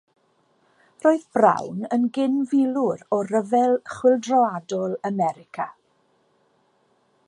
Roedd 1.05 1.27
Brown 1.37 1.83
yn 1.97 2.07
gyn-filwr 2.17 3.05
o 3.17 3.21
Ryfel 3.33 3.79
Chwyldroadol 3.93 4.99
America. 5.13 5.71